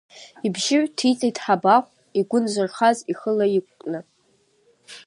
[0.45, 3.99] Ибжьы ҩҭицеит Ҳабахә, игәы нзырхаз ихы лаиқәкны.